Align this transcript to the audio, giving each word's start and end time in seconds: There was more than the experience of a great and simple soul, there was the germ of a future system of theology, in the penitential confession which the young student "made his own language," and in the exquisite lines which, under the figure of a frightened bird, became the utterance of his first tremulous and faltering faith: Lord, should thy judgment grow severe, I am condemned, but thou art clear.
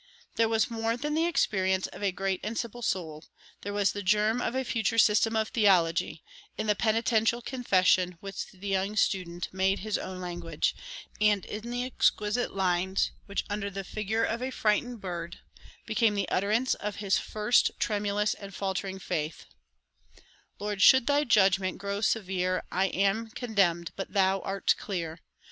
There 0.35 0.49
was 0.49 0.71
more 0.71 0.97
than 0.97 1.13
the 1.13 1.27
experience 1.27 1.85
of 1.85 2.01
a 2.01 2.11
great 2.11 2.39
and 2.43 2.57
simple 2.57 2.81
soul, 2.81 3.25
there 3.61 3.71
was 3.71 3.91
the 3.91 4.01
germ 4.01 4.41
of 4.41 4.55
a 4.55 4.63
future 4.63 4.97
system 4.97 5.35
of 5.35 5.49
theology, 5.49 6.23
in 6.57 6.65
the 6.65 6.73
penitential 6.73 7.39
confession 7.39 8.17
which 8.19 8.47
the 8.51 8.67
young 8.67 8.95
student 8.95 9.47
"made 9.51 9.77
his 9.81 9.99
own 9.99 10.19
language," 10.19 10.75
and 11.21 11.45
in 11.45 11.69
the 11.69 11.83
exquisite 11.83 12.51
lines 12.55 13.11
which, 13.27 13.45
under 13.47 13.69
the 13.69 13.83
figure 13.83 14.23
of 14.23 14.41
a 14.41 14.49
frightened 14.49 15.01
bird, 15.01 15.37
became 15.85 16.15
the 16.15 16.27
utterance 16.29 16.73
of 16.73 16.95
his 16.95 17.19
first 17.19 17.69
tremulous 17.77 18.33
and 18.33 18.55
faltering 18.55 18.97
faith: 18.97 19.45
Lord, 20.57 20.81
should 20.81 21.05
thy 21.05 21.25
judgment 21.25 21.77
grow 21.77 22.01
severe, 22.01 22.63
I 22.71 22.85
am 22.87 23.27
condemned, 23.29 23.91
but 23.95 24.13
thou 24.13 24.39
art 24.39 24.73
clear. 24.79 25.19